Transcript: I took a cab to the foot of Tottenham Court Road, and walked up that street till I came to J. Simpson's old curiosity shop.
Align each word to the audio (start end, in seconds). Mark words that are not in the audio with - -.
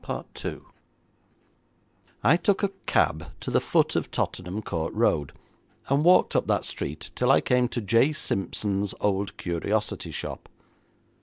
I 2.23 2.35
took 2.35 2.63
a 2.63 2.69
cab 2.87 3.27
to 3.39 3.51
the 3.51 3.61
foot 3.61 3.95
of 3.95 4.09
Tottenham 4.09 4.63
Court 4.63 4.91
Road, 4.95 5.31
and 5.89 6.03
walked 6.03 6.35
up 6.35 6.47
that 6.47 6.65
street 6.65 7.11
till 7.13 7.29
I 7.31 7.39
came 7.39 7.67
to 7.67 7.81
J. 7.81 8.11
Simpson's 8.11 8.95
old 8.99 9.37
curiosity 9.37 10.09
shop. 10.09 10.49